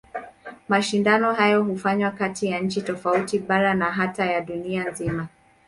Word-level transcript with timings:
Mashindano 0.67 1.33
hayo 1.33 1.63
hufanywa 1.63 2.11
kati 2.11 2.47
ya 2.47 2.59
nchi 2.59 2.81
tofauti, 2.81 3.39
bara 3.39 3.73
na 3.73 3.91
hata 3.91 4.25
ya 4.25 4.41
dunia 4.41 4.83
nzima. 4.89 5.27